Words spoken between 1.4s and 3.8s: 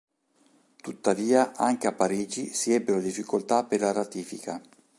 anche a Parigi si ebbero difficoltà